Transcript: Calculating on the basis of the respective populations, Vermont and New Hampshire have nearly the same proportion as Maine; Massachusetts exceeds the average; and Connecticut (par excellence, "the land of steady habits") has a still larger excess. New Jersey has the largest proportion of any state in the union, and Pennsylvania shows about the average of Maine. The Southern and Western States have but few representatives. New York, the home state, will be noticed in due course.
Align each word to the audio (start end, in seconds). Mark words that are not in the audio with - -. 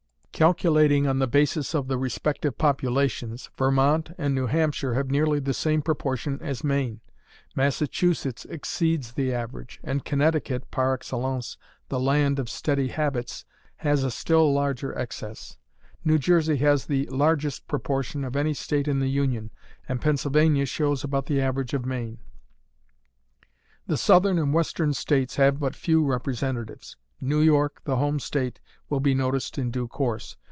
Calculating 0.41 1.05
on 1.05 1.19
the 1.19 1.27
basis 1.27 1.75
of 1.75 1.87
the 1.87 1.99
respective 1.99 2.57
populations, 2.57 3.51
Vermont 3.55 4.09
and 4.17 4.33
New 4.33 4.47
Hampshire 4.47 4.95
have 4.95 5.11
nearly 5.11 5.39
the 5.39 5.53
same 5.53 5.83
proportion 5.83 6.39
as 6.41 6.63
Maine; 6.63 6.99
Massachusetts 7.55 8.43
exceeds 8.45 9.11
the 9.13 9.31
average; 9.31 9.79
and 9.83 10.03
Connecticut 10.03 10.71
(par 10.71 10.95
excellence, 10.95 11.57
"the 11.89 11.99
land 11.99 12.39
of 12.39 12.49
steady 12.49 12.87
habits") 12.87 13.45
has 13.75 14.03
a 14.03 14.09
still 14.09 14.51
larger 14.51 14.97
excess. 14.97 15.57
New 16.03 16.17
Jersey 16.17 16.55
has 16.57 16.87
the 16.87 17.05
largest 17.11 17.67
proportion 17.67 18.23
of 18.23 18.35
any 18.35 18.55
state 18.55 18.87
in 18.87 18.99
the 18.99 19.09
union, 19.11 19.51
and 19.87 20.01
Pennsylvania 20.01 20.65
shows 20.65 21.03
about 21.03 21.27
the 21.27 21.39
average 21.39 21.75
of 21.75 21.85
Maine. 21.85 22.17
The 23.85 23.97
Southern 23.97 24.39
and 24.39 24.55
Western 24.55 24.95
States 24.95 25.35
have 25.35 25.59
but 25.59 25.75
few 25.75 26.03
representatives. 26.03 26.97
New 27.23 27.41
York, 27.41 27.81
the 27.83 27.97
home 27.97 28.19
state, 28.19 28.59
will 28.89 28.99
be 28.99 29.13
noticed 29.13 29.55
in 29.59 29.69
due 29.69 29.87
course. 29.87 30.35